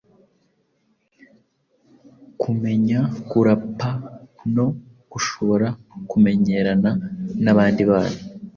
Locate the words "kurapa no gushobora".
3.29-5.67